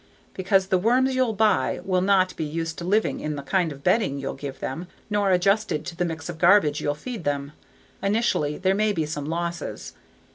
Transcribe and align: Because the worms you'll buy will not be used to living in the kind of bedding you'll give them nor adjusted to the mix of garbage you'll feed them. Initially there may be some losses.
Because 0.33 0.69
the 0.69 0.79
worms 0.79 1.13
you'll 1.13 1.35
buy 1.35 1.79
will 1.85 2.01
not 2.01 2.35
be 2.35 2.43
used 2.43 2.79
to 2.79 2.83
living 2.83 3.19
in 3.19 3.35
the 3.35 3.43
kind 3.43 3.71
of 3.71 3.83
bedding 3.83 4.17
you'll 4.17 4.33
give 4.33 4.59
them 4.59 4.87
nor 5.11 5.29
adjusted 5.29 5.85
to 5.85 5.95
the 5.95 6.05
mix 6.05 6.27
of 6.27 6.39
garbage 6.39 6.81
you'll 6.81 6.95
feed 6.95 7.23
them. 7.23 7.51
Initially 8.01 8.57
there 8.57 8.73
may 8.73 8.93
be 8.93 9.05
some 9.05 9.25
losses. 9.25 9.93